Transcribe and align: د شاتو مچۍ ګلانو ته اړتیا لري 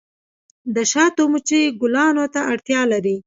د 0.75 0.77
شاتو 0.91 1.23
مچۍ 1.31 1.63
ګلانو 1.81 2.25
ته 2.33 2.39
اړتیا 2.51 2.81
لري 2.91 3.17